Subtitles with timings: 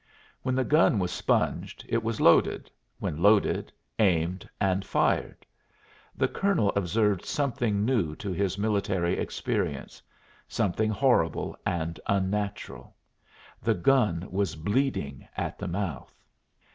[0.41, 5.45] When the gun was sponged, it was loaded; when loaded, aimed and fired.
[6.17, 10.01] The colonel observed something new to his military experience
[10.47, 12.95] something horrible and unnatural:
[13.61, 16.19] the gun was bleeding at the mouth!